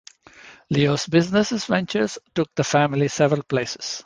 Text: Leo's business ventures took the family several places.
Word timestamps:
Leo's 0.71 1.05
business 1.05 1.65
ventures 1.67 2.17
took 2.33 2.49
the 2.55 2.63
family 2.63 3.07
several 3.07 3.43
places. 3.43 3.99